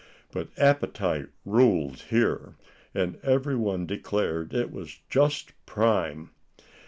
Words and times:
But 0.31 0.49
appetite 0.57 1.27
ruled 1.45 1.99
here, 2.09 2.55
and 2.91 3.19
every 3.21 3.55
one 3.55 3.85
declared 3.85 4.51
it 4.51 4.71
was 4.71 4.97
"just 5.11 5.53
prime." 5.67 6.31